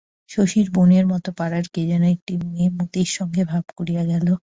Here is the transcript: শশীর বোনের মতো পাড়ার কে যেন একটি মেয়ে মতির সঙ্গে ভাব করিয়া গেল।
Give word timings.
শশীর 0.29 0.67
বোনের 0.75 1.05
মতো 1.07 1.29
পাড়ার 1.37 1.65
কে 1.73 1.81
যেন 1.87 2.03
একটি 2.15 2.33
মেয়ে 2.43 2.69
মতির 2.77 3.09
সঙ্গে 3.17 3.43
ভাব 3.45 3.65
করিয়া 3.77 4.03
গেল। 4.05 4.27